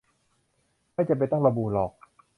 [0.93, 1.91] ไม่จำเป็นต้องระบุหรอก